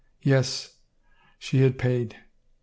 [0.23, 0.79] Yes,
[1.37, 2.15] she had paid.